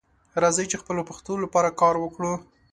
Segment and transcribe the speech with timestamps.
[0.43, 2.33] راځئ چې خپلې پښتو لپاره کار وکړو